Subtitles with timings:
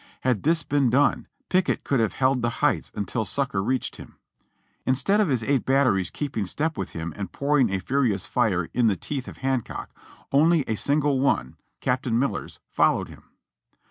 [0.21, 4.15] Had this been done, Pickett could have held the heights until succor reached him.
[4.83, 8.67] In stead of his eight batteries keeping step with him and pouring a furious fire
[8.73, 9.91] in the teeth of Hancock,
[10.31, 13.25] only a single one (Captain Miller's) followed him.